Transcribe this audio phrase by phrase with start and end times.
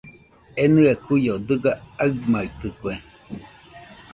[0.61, 1.71] Enɨe kuio dɨga
[2.03, 2.93] aɨmaitɨkue.